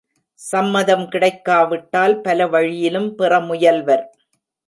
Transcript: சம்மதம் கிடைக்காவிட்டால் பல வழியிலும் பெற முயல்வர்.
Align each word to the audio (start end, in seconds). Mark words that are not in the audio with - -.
சம்மதம் 0.39 1.03
கிடைக்காவிட்டால் 1.07 2.15
பல 2.21 2.47
வழியிலும் 2.47 3.15
பெற 3.15 3.39
முயல்வர். 3.39 4.03